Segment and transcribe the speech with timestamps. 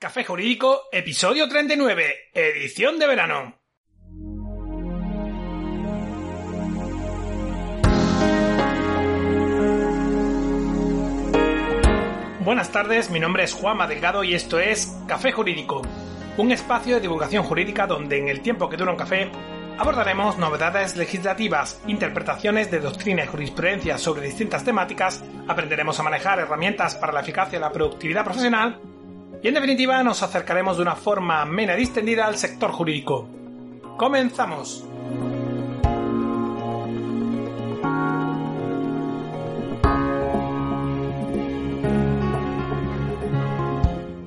[0.00, 3.58] Café Jurídico, episodio 39, edición de verano.
[12.44, 15.82] Buenas tardes, mi nombre es Juanma Delgado y esto es Café Jurídico,
[16.36, 19.32] un espacio de divulgación jurídica donde en el tiempo que dura un café
[19.78, 26.94] abordaremos novedades legislativas, interpretaciones de doctrina y jurisprudencia sobre distintas temáticas, aprenderemos a manejar herramientas
[26.94, 28.80] para la eficacia y la productividad profesional
[29.42, 33.28] y en definitiva nos acercaremos de una forma amena y distendida al sector jurídico.
[33.96, 34.84] ¡Comenzamos!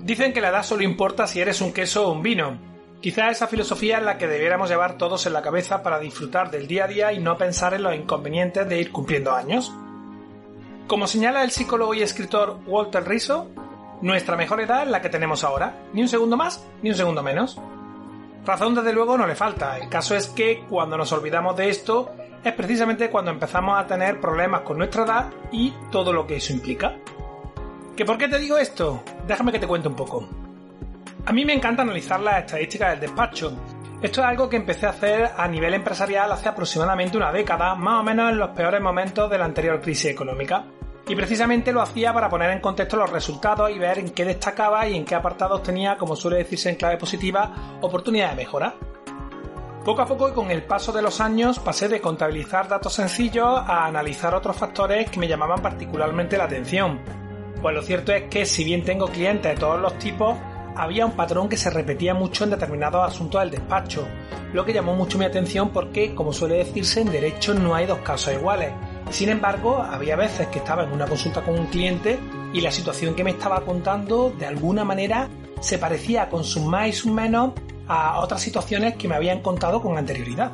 [0.04, 2.58] Dicen que la edad solo importa si eres un queso o un vino.
[3.00, 6.68] Quizá esa filosofía es la que debiéramos llevar todos en la cabeza para disfrutar del
[6.68, 9.72] día a día y no pensar en los inconvenientes de ir cumpliendo años.
[10.88, 13.48] Como señala el psicólogo y escritor Walter Rizzo,
[14.02, 17.60] nuestra mejor edad la que tenemos ahora, ni un segundo más ni un segundo menos.
[18.46, 22.12] Razón desde luego no le falta, el caso es que cuando nos olvidamos de esto
[22.44, 26.52] es precisamente cuando empezamos a tener problemas con nuestra edad y todo lo que eso
[26.52, 26.96] implica.
[27.96, 29.04] ¿Que por qué te digo esto?
[29.28, 30.28] Déjame que te cuente un poco.
[31.26, 33.52] A mí me encanta analizar las estadísticas del despacho.
[34.02, 38.00] Esto es algo que empecé a hacer a nivel empresarial hace aproximadamente una década, más
[38.00, 40.66] o menos en los peores momentos de la anterior crisis económica
[41.08, 44.88] y precisamente lo hacía para poner en contexto los resultados y ver en qué destacaba
[44.88, 48.76] y en qué apartados tenía, como suele decirse en clave positiva, oportunidad de mejora.
[49.84, 53.48] Poco a poco y con el paso de los años pasé de contabilizar datos sencillos
[53.48, 57.00] a analizar otros factores que me llamaban particularmente la atención.
[57.62, 60.38] Pues lo cierto es que si bien tengo clientes de todos los tipos,
[60.76, 64.08] había un patrón que se repetía mucho en determinados asuntos del despacho,
[64.54, 68.00] lo que llamó mucho mi atención porque, como suele decirse, en derecho no hay dos
[68.00, 68.72] casos iguales.
[69.12, 72.18] Sin embargo, había veces que estaba en una consulta con un cliente
[72.54, 76.88] y la situación que me estaba contando de alguna manera se parecía con sus más
[76.88, 77.52] y sus menos
[77.88, 80.52] a otras situaciones que me habían contado con anterioridad,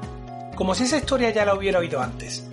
[0.55, 2.49] como si esa historia ya la hubiera oído antes.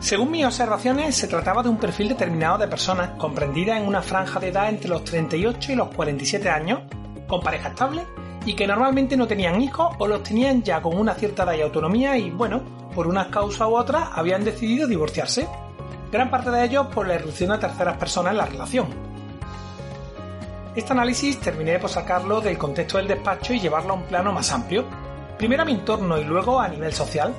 [0.00, 4.40] Según mis observaciones, se trataba de un perfil determinado de personas comprendidas en una franja
[4.40, 6.80] de edad entre los 38 y los 47 años,
[7.28, 8.02] con pareja estable
[8.46, 11.62] y que normalmente no tenían hijos o los tenían ya con una cierta edad y
[11.62, 15.46] autonomía y bueno, por unas causas u otras habían decidido divorciarse.
[16.10, 18.86] Gran parte de ellos por la irrupción de terceras personas en la relación.
[20.74, 24.50] Este análisis terminé por sacarlo del contexto del despacho y llevarlo a un plano más
[24.50, 24.86] amplio,
[25.36, 27.34] primero a mi entorno y luego a nivel social.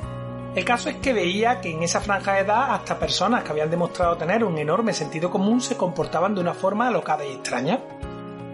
[0.53, 3.71] El caso es que veía que en esa franja de edad hasta personas que habían
[3.71, 7.79] demostrado tener un enorme sentido común se comportaban de una forma alocada y extraña.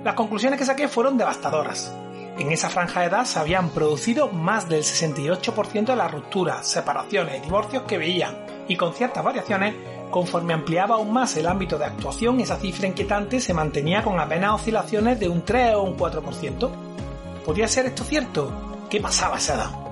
[0.06, 1.94] Las conclusiones que saqué fueron devastadoras.
[2.40, 7.38] En esa franja de edad se habían producido más del 68% de las rupturas, separaciones
[7.38, 8.36] y divorcios que veían,
[8.68, 9.76] y con ciertas variaciones,
[10.10, 14.54] conforme ampliaba aún más el ámbito de actuación, esa cifra inquietante se mantenía con apenas
[14.54, 16.70] oscilaciones de un 3 o un 4%.
[17.46, 18.52] ¿Podía ser esto cierto?
[18.90, 19.84] ¿Qué pasaba a esa edad?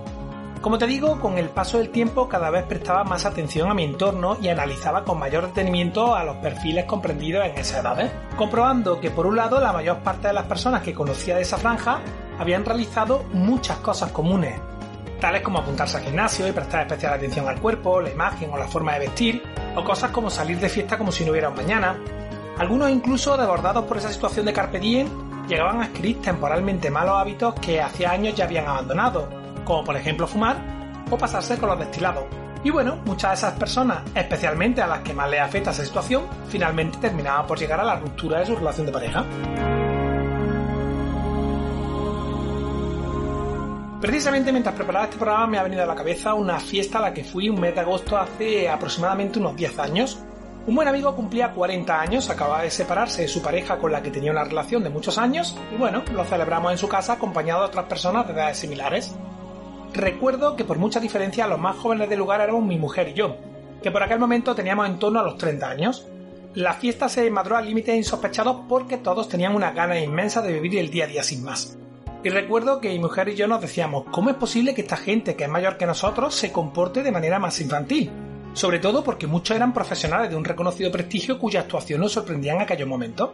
[0.62, 3.84] Como te digo, con el paso del tiempo cada vez prestaba más atención a mi
[3.84, 9.10] entorno y analizaba con mayor detenimiento a los perfiles comprendidos en esa edad, comprobando que
[9.10, 12.02] por un lado la mayor parte de las personas que conocía de esa franja
[12.42, 14.60] habían realizado muchas cosas comunes,
[15.20, 18.68] tales como apuntarse al gimnasio y prestar especial atención al cuerpo, la imagen o la
[18.68, 19.44] forma de vestir,
[19.76, 21.96] o cosas como salir de fiesta como si no hubiera un mañana.
[22.58, 25.08] Algunos incluso, desbordados por esa situación de carpe diem,
[25.48, 29.30] llegaban a adquirir temporalmente malos hábitos que hacía años ya habían abandonado,
[29.64, 30.58] como por ejemplo fumar
[31.12, 32.24] o pasarse con los destilados.
[32.64, 36.24] Y bueno, muchas de esas personas, especialmente a las que más les afecta esa situación,
[36.48, 39.26] finalmente terminaban por llegar a la ruptura de su relación de pareja.
[44.02, 47.14] Precisamente mientras preparaba este programa me ha venido a la cabeza una fiesta a la
[47.14, 50.18] que fui un mes de agosto hace aproximadamente unos 10 años.
[50.66, 54.10] Un buen amigo cumplía 40 años, acababa de separarse de su pareja con la que
[54.10, 57.68] tenía una relación de muchos años y bueno, lo celebramos en su casa acompañado de
[57.68, 59.16] otras personas de edades similares.
[59.94, 63.36] Recuerdo que por mucha diferencia los más jóvenes del lugar éramos mi mujer y yo,
[63.84, 66.08] que por aquel momento teníamos en torno a los 30 años.
[66.56, 70.80] La fiesta se madró al límite insospechados porque todos tenían una gana inmensa de vivir
[70.80, 71.78] el día a día sin más.
[72.24, 75.36] Y recuerdo que mi mujer y yo nos decíamos, ¿cómo es posible que esta gente
[75.36, 78.12] que es mayor que nosotros se comporte de manera más infantil?
[78.54, 82.62] Sobre todo porque muchos eran profesionales de un reconocido prestigio cuya actuación nos sorprendía en
[82.62, 83.32] aquellos momentos.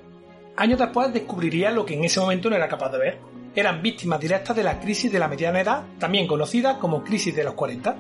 [0.56, 3.20] Años después descubriría lo que en ese momento no era capaz de ver,
[3.56, 7.44] eran víctimas directas de la crisis de la mediana edad, también conocida como crisis de
[7.44, 7.96] los 40.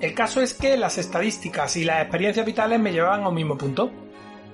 [0.00, 3.56] El caso es que las estadísticas y las experiencias vitales me llevaban a un mismo
[3.56, 3.90] punto.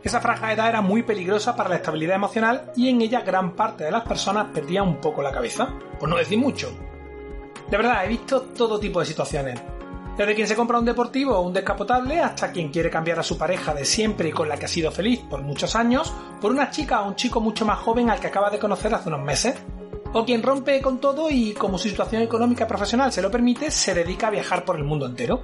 [0.03, 3.55] Esa franja de edad era muy peligrosa para la estabilidad emocional y en ella gran
[3.55, 6.71] parte de las personas perdían un poco la cabeza, por no decir mucho.
[7.71, 9.61] De verdad, he visto todo tipo de situaciones.
[10.17, 13.39] Desde quien se compra un deportivo o un descapotable hasta quien quiere cambiar a su
[13.39, 16.71] pareja de siempre y con la que ha sido feliz por muchos años por una
[16.71, 19.55] chica o un chico mucho más joven al que acaba de conocer hace unos meses.
[20.13, 23.95] O quien rompe con todo y como su situación económica profesional se lo permite, se
[23.95, 25.43] dedica a viajar por el mundo entero.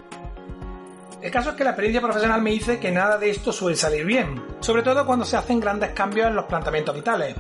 [1.23, 4.05] El caso es que la experiencia profesional me dice que nada de esto suele salir
[4.05, 7.35] bien, sobre todo cuando se hacen grandes cambios en los planteamientos vitales.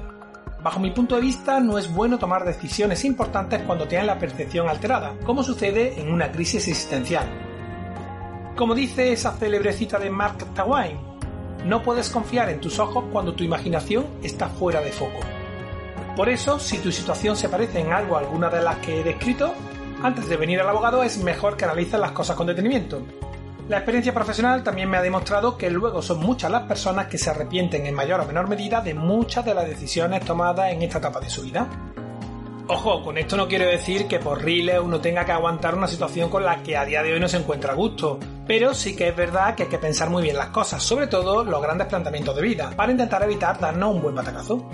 [0.62, 4.69] Bajo mi punto de vista, no es bueno tomar decisiones importantes cuando tienen la percepción
[4.69, 7.26] alterada, como sucede en una crisis existencial.
[8.56, 10.99] Como dice esa célebre cita de Mark Twain,
[11.67, 15.20] no puedes confiar en tus ojos cuando tu imaginación está fuera de foco.
[16.17, 19.05] Por eso, si tu situación se parece en algo a alguna de las que he
[19.05, 19.52] descrito,
[20.02, 23.02] antes de venir al abogado es mejor que analices las cosas con detenimiento,
[23.68, 27.30] la experiencia profesional también me ha demostrado que luego son muchas las personas que se
[27.30, 31.18] arrepienten en mayor o menor medida de muchas de las decisiones tomadas en esta etapa
[31.18, 31.66] de su vida.
[32.68, 36.28] Ojo, con esto no quiero decir que por riles uno tenga que aguantar una situación
[36.30, 39.08] con la que a día de hoy no se encuentra a gusto, pero sí que
[39.08, 42.34] es verdad que hay que pensar muy bien las cosas, sobre todo los grandes planteamientos
[42.34, 44.68] de vida, para intentar evitar darnos un buen batacazo.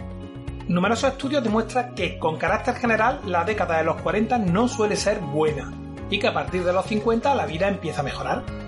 [0.69, 5.19] Numerosos estudios demuestran que, con carácter general, la década de los 40 no suele ser
[5.21, 5.73] buena,
[6.09, 8.62] y que a partir de los 50 la vida empieza a mejorar.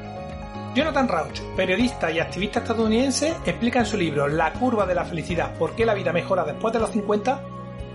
[0.75, 5.56] Jonathan Rauch, periodista y activista estadounidense, explica en su libro La curva de la felicidad,
[5.56, 7.43] por qué la vida mejora después de los 50,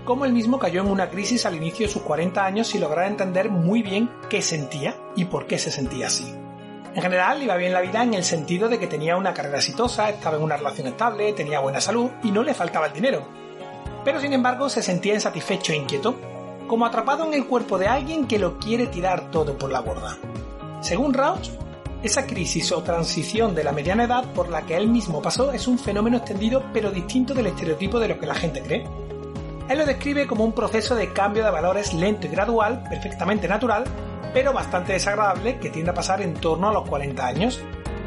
[0.06, 3.06] cómo él mismo cayó en una crisis al inicio de sus 40 años sin lograr
[3.06, 6.34] entender muy bien qué sentía y por qué se sentía así.
[6.94, 10.08] En general, iba bien la vida en el sentido de que tenía una carrera exitosa,
[10.08, 13.28] estaba en una relación estable, tenía buena salud y no le faltaba el dinero.
[14.06, 16.16] Pero sin embargo, se sentía insatisfecho e inquieto,
[16.66, 20.16] como atrapado en el cuerpo de alguien que lo quiere tirar todo por la borda.
[20.80, 21.50] Según Rauch,
[22.02, 25.68] esa crisis o transición de la mediana edad por la que él mismo pasó es
[25.68, 28.84] un fenómeno extendido pero distinto del estereotipo de lo que la gente cree.
[29.68, 33.84] Él lo describe como un proceso de cambio de valores lento y gradual, perfectamente natural,
[34.32, 37.60] pero bastante desagradable que tiende a pasar en torno a los 40 años,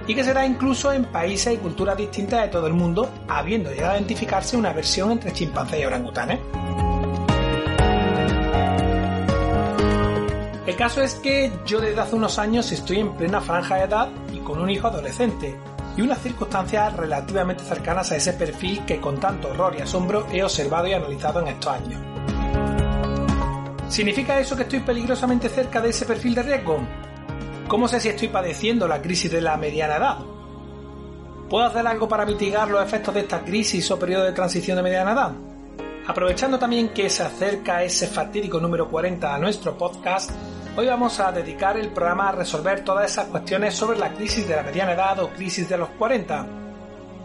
[0.07, 3.71] y que se da incluso en países y culturas distintas de todo el mundo, habiendo
[3.71, 6.39] llegado a identificarse una versión entre chimpancés y orangutanes.
[10.73, 14.09] El caso es que yo desde hace unos años estoy en plena franja de edad
[14.33, 15.55] y con un hijo adolescente,
[15.95, 20.41] y unas circunstancias relativamente cercanas a ese perfil que con tanto horror y asombro he
[20.41, 22.01] observado y analizado en estos años.
[23.87, 26.79] ¿Significa eso que estoy peligrosamente cerca de ese perfil de riesgo?
[27.67, 30.17] ¿Cómo sé si estoy padeciendo la crisis de la mediana edad?
[31.51, 34.81] ¿Puedo hacer algo para mitigar los efectos de esta crisis o periodo de transición de
[34.81, 35.33] mediana edad?
[36.07, 40.31] Aprovechando también que se acerca ese fatídico número 40 a nuestro podcast,
[40.75, 44.55] Hoy vamos a dedicar el programa a resolver todas esas cuestiones sobre la crisis de
[44.55, 46.47] la mediana edad o crisis de los 40.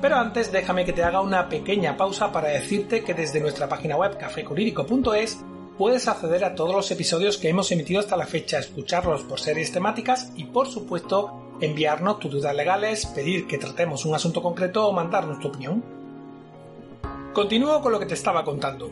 [0.03, 3.97] Pero antes déjame que te haga una pequeña pausa para decirte que desde nuestra página
[3.97, 5.39] web cafecurídico.es
[5.79, 9.73] puedes acceder a todos los episodios que hemos emitido hasta la fecha, escucharlos por series
[9.73, 14.93] temáticas y por supuesto enviarnos tus dudas legales, pedir que tratemos un asunto concreto o
[14.93, 15.83] mandarnos tu opinión.
[17.33, 18.91] Continúo con lo que te estaba contando.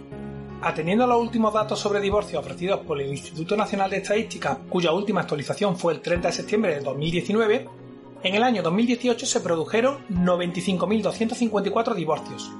[0.66, 4.90] Atendiendo a los últimos datos sobre divorcio ofrecidos por el Instituto Nacional de Estadística, cuya
[4.90, 7.68] última actualización fue el 30 de septiembre de 2019,
[8.24, 12.50] en el año 2018 se produjeron 95.254 divorcios,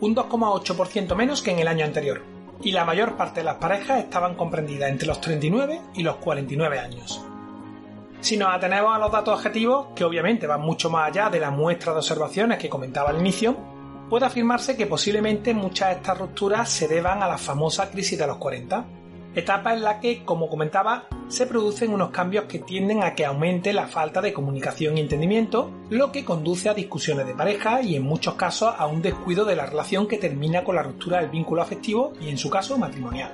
[0.00, 2.22] un 2,8% menos que en el año anterior,
[2.62, 6.78] y la mayor parte de las parejas estaban comprendidas entre los 39 y los 49
[6.78, 7.22] años.
[8.22, 11.50] Si nos atenemos a los datos objetivos, que obviamente van mucho más allá de la
[11.50, 13.54] muestra de observaciones que comentaba al inicio,
[14.10, 18.26] puede afirmarse que posiblemente muchas de estas rupturas se deban a la famosa crisis de
[18.26, 18.84] los 40,
[19.36, 23.72] etapa en la que, como comentaba, se producen unos cambios que tienden a que aumente
[23.72, 28.02] la falta de comunicación y entendimiento, lo que conduce a discusiones de pareja y en
[28.02, 31.62] muchos casos a un descuido de la relación que termina con la ruptura del vínculo
[31.62, 33.30] afectivo y en su caso matrimonial.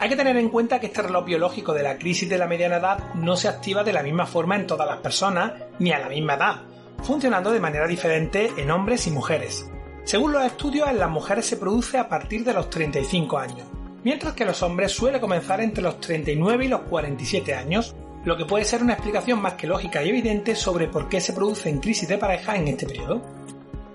[0.00, 2.78] Hay que tener en cuenta que este reloj biológico de la crisis de la mediana
[2.78, 6.08] edad no se activa de la misma forma en todas las personas ni a la
[6.08, 6.62] misma edad,
[7.04, 9.70] funcionando de manera diferente en hombres y mujeres.
[10.04, 13.66] Según los estudios, en las mujeres se produce a partir de los 35 años,
[14.04, 17.94] mientras que los hombres suele comenzar entre los 39 y los 47 años,
[18.24, 21.32] lo que puede ser una explicación más que lógica y evidente sobre por qué se
[21.32, 23.22] producen crisis de pareja en este periodo.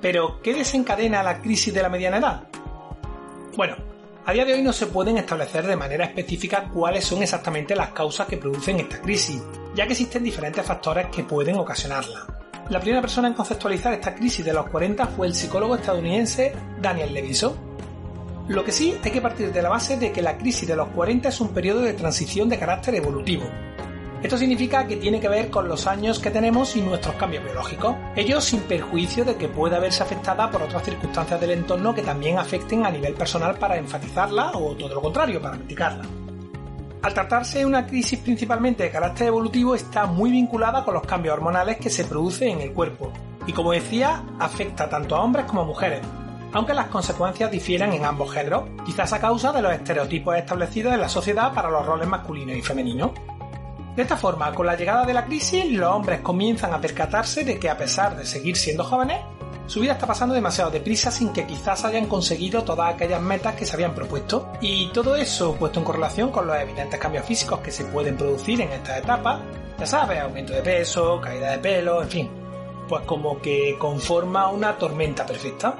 [0.01, 2.43] Pero, ¿qué desencadena la crisis de la mediana edad?
[3.55, 3.75] Bueno,
[4.25, 7.89] a día de hoy no se pueden establecer de manera específica cuáles son exactamente las
[7.89, 9.43] causas que producen esta crisis,
[9.75, 12.38] ya que existen diferentes factores que pueden ocasionarla.
[12.69, 17.15] La primera persona en conceptualizar esta crisis de los 40 fue el psicólogo estadounidense Daniel
[17.15, 17.53] Levinson.
[18.47, 20.87] Lo que sí hay que partir de la base de que la crisis de los
[20.89, 23.45] 40 es un periodo de transición de carácter evolutivo.
[24.21, 27.95] Esto significa que tiene que ver con los años que tenemos y nuestros cambios biológicos,
[28.15, 32.37] ello sin perjuicio de que pueda verse afectada por otras circunstancias del entorno que también
[32.37, 36.05] afecten a nivel personal para enfatizarla o todo lo contrario, para mitigarla.
[37.01, 41.33] Al tratarse de una crisis principalmente de carácter evolutivo, está muy vinculada con los cambios
[41.33, 43.13] hormonales que se producen en el cuerpo,
[43.47, 46.01] y como decía, afecta tanto a hombres como a mujeres,
[46.51, 50.99] aunque las consecuencias difieren en ambos géneros, quizás a causa de los estereotipos establecidos en
[50.99, 53.11] la sociedad para los roles masculinos y femeninos.
[53.95, 57.57] De esta forma, con la llegada de la crisis, los hombres comienzan a percatarse de
[57.57, 59.21] que a pesar de seguir siendo jóvenes,
[59.69, 63.67] su vida está pasando demasiado deprisa sin que quizás hayan conseguido todas aquellas metas que
[63.67, 64.51] se habían propuesto.
[64.61, 68.61] Y todo eso puesto en correlación con los evidentes cambios físicos que se pueden producir
[68.61, 69.39] en esta etapa,
[69.77, 72.29] ya sabes, aumento de peso, caída de pelo, en fin,
[72.87, 75.75] pues como que conforma una tormenta perfecta.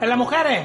[0.00, 0.64] En las mujeres,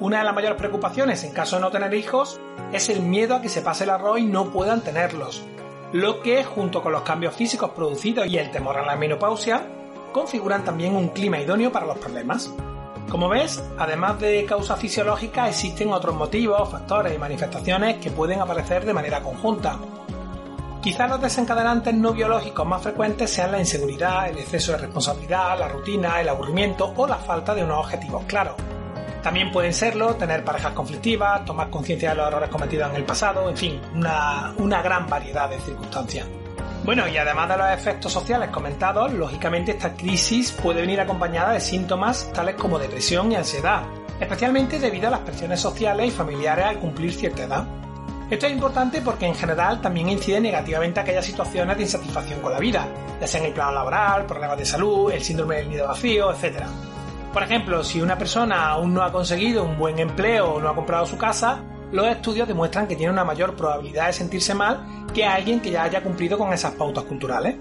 [0.00, 2.38] una de las mayores preocupaciones en caso de no tener hijos
[2.70, 5.42] es el miedo a que se pase el arroz y no puedan tenerlos,
[5.90, 9.66] lo que, junto con los cambios físicos producidos y el temor a la menopausia,
[10.14, 12.48] configuran también un clima idóneo para los problemas.
[13.10, 18.86] Como ves, además de causa fisiológica, existen otros motivos, factores y manifestaciones que pueden aparecer
[18.86, 19.76] de manera conjunta.
[20.80, 25.68] Quizás los desencadenantes no biológicos más frecuentes sean la inseguridad, el exceso de responsabilidad, la
[25.68, 28.54] rutina, el aburrimiento o la falta de unos objetivos claros.
[29.20, 33.48] También pueden serlo tener parejas conflictivas, tomar conciencia de los errores cometidos en el pasado,
[33.48, 36.26] en fin, una, una gran variedad de circunstancias.
[36.84, 41.60] Bueno, y además de los efectos sociales comentados, lógicamente esta crisis puede venir acompañada de
[41.60, 43.84] síntomas tales como depresión y ansiedad,
[44.20, 47.66] especialmente debido a las presiones sociales y familiares al cumplir cierta edad.
[48.28, 52.58] Esto es importante porque en general también incide negativamente aquellas situaciones de insatisfacción con la
[52.58, 52.86] vida,
[53.18, 56.64] ya sea en el plano laboral, problemas de salud, el síndrome del nido vacío, etc.
[57.32, 60.74] Por ejemplo, si una persona aún no ha conseguido un buen empleo o no ha
[60.74, 61.62] comprado su casa,
[61.94, 65.84] los estudios demuestran que tiene una mayor probabilidad de sentirse mal que alguien que ya
[65.84, 67.54] haya cumplido con esas pautas culturales.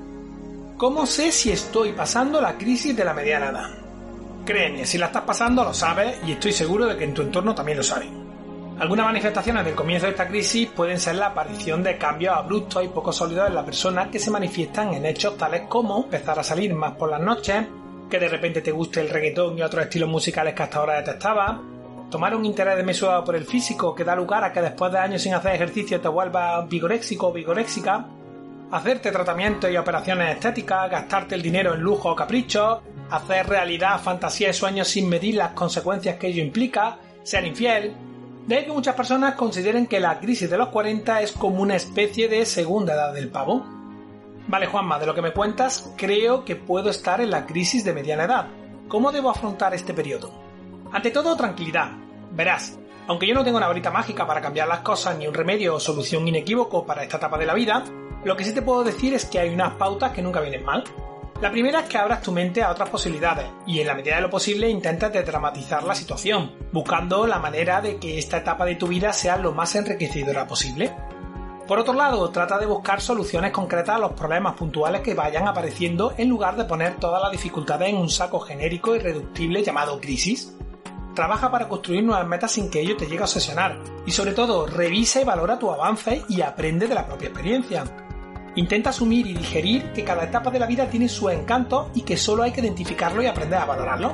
[0.76, 3.70] ¿Cómo sé si estoy pasando la crisis de la mediana edad?
[4.44, 7.54] Créeme, si la estás pasando lo sabes y estoy seguro de que en tu entorno
[7.54, 8.10] también lo saben.
[8.80, 12.88] Algunas manifestaciones del comienzo de esta crisis pueden ser la aparición de cambios abruptos y
[12.88, 16.74] poco sólidos en la persona que se manifiestan en hechos tales como empezar a salir
[16.74, 17.66] más por las noches,
[18.10, 21.73] que de repente te guste el reggaetón y otros estilos musicales que hasta ahora detestabas,
[22.14, 25.24] tomar un interés desmesurado por el físico que da lugar a que después de años
[25.24, 28.06] sin hacer ejercicio te vuelvas vigoréxico o vigoréxica,
[28.72, 34.56] hacerte tratamientos y operaciones estéticas, gastarte el dinero en lujo o caprichos, hacer realidad fantasías
[34.56, 37.96] y sueños sin medir las consecuencias que ello implica, ser infiel.
[38.46, 41.78] De ahí que muchas personas consideren que la crisis de los 40 es como una
[41.78, 43.66] especie de segunda edad del pavo.
[44.48, 47.94] Vale, Juanma, de lo que me cuentas, creo que puedo estar en la crisis de
[47.94, 48.48] mediana edad.
[48.88, 50.32] ¿Cómo debo afrontar este periodo?
[50.92, 52.03] Ante todo, tranquilidad.
[52.34, 55.76] Verás, aunque yo no tengo una varita mágica para cambiar las cosas ni un remedio
[55.76, 57.84] o solución inequívoco para esta etapa de la vida,
[58.24, 60.84] lo que sí te puedo decir es que hay unas pautas que nunca vienen mal.
[61.42, 64.22] La primera es que abras tu mente a otras posibilidades y en la medida de
[64.22, 68.88] lo posible intentas dramatizar la situación, buscando la manera de que esta etapa de tu
[68.88, 70.92] vida sea lo más enriquecedora posible.
[71.68, 76.14] Por otro lado, trata de buscar soluciones concretas a los problemas puntuales que vayan apareciendo
[76.18, 80.56] en lugar de poner todas las dificultades en un saco genérico y reductible llamado crisis.
[81.14, 83.78] Trabaja para construir nuevas metas sin que ello te llegue a obsesionar.
[84.06, 87.84] Y sobre todo, revisa y valora tu avance y aprende de la propia experiencia.
[88.56, 92.18] Intenta asumir y digerir que cada etapa de la vida tiene su encanto y que
[92.18, 94.12] solo hay que identificarlo y aprender a valorarlo.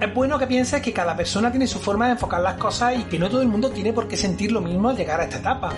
[0.00, 3.02] Es bueno que pienses que cada persona tiene su forma de enfocar las cosas y
[3.04, 5.38] que no todo el mundo tiene por qué sentir lo mismo al llegar a esta
[5.38, 5.72] etapa.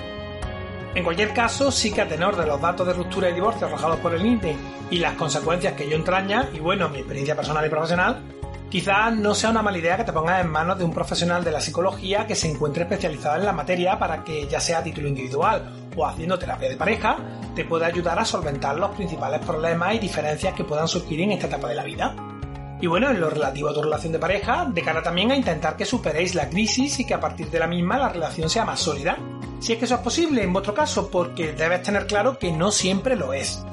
[0.95, 4.01] En cualquier caso, sí que a tenor de los datos de ruptura y divorcio arrojados
[4.01, 4.55] por el INTE
[4.91, 8.23] y las consecuencias que ello entraña, y bueno, mi experiencia personal y profesional,
[8.71, 11.51] Quizás no sea una mala idea que te pongas en manos de un profesional de
[11.51, 15.09] la psicología que se encuentre especializado en la materia para que, ya sea a título
[15.09, 17.17] individual o haciendo terapia de pareja,
[17.57, 21.49] te pueda ayudar a solventar los principales problemas y diferencias que puedan surgir en esta
[21.49, 22.15] etapa de la vida.
[22.81, 25.77] Y bueno, en lo relativo a tu relación de pareja, de cara también a intentar
[25.77, 28.79] que superéis la crisis y que a partir de la misma la relación sea más
[28.79, 29.19] sólida.
[29.59, 32.71] Si es que eso es posible en vuestro caso, porque debes tener claro que no
[32.71, 33.65] siempre lo es.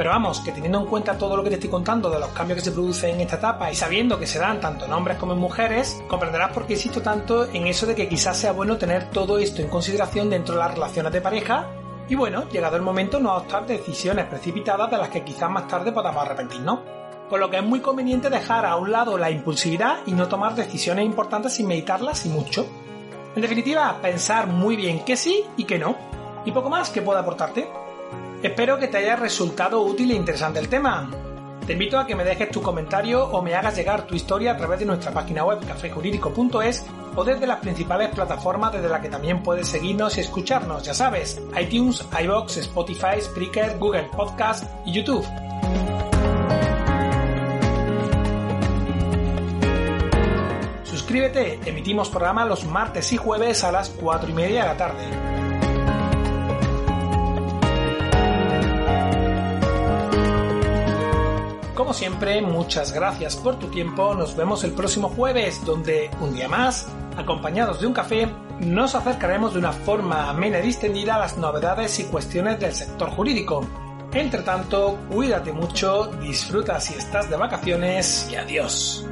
[0.00, 2.60] Pero vamos, que teniendo en cuenta todo lo que te estoy contando de los cambios
[2.60, 5.34] que se producen en esta etapa y sabiendo que se dan tanto en hombres como
[5.34, 9.10] en mujeres, comprenderás por qué insisto tanto en eso de que quizás sea bueno tener
[9.10, 11.66] todo esto en consideración dentro de las relaciones de pareja
[12.08, 15.92] y bueno, llegado el momento no adoptar decisiones precipitadas de las que quizás más tarde
[15.92, 16.78] podamos arrepentirnos.
[17.28, 20.54] Por lo que es muy conveniente dejar a un lado la impulsividad y no tomar
[20.54, 22.66] decisiones importantes sin meditarlas y mucho.
[23.36, 25.94] En definitiva, pensar muy bien que sí y que no.
[26.46, 27.89] Y poco más que pueda aportarte.
[28.42, 31.10] Espero que te haya resultado útil e interesante el tema.
[31.66, 34.56] Te invito a que me dejes tu comentario o me hagas llegar tu historia a
[34.56, 39.42] través de nuestra página web cafejurídico.es o desde las principales plataformas desde las que también
[39.42, 45.26] puedes seguirnos y escucharnos, ya sabes, iTunes, iBox, Spotify, Spreaker, Google Podcast y YouTube.
[50.84, 55.39] Suscríbete, emitimos programa los martes y jueves a las 4 y media de la tarde.
[61.90, 64.14] Como siempre, muchas gracias por tu tiempo.
[64.14, 68.28] Nos vemos el próximo jueves, donde un día más, acompañados de un café,
[68.60, 73.10] nos acercaremos de una forma amena y distendida a las novedades y cuestiones del sector
[73.10, 73.66] jurídico.
[74.12, 79.09] Entre tanto, cuídate mucho, disfruta si estás de vacaciones y adiós.